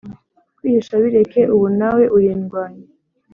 kwihisha 0.57 0.93
bireke 1.03 1.41
ubu 1.53 1.67
nawe 1.79 2.03
urindwanyi 2.15 2.85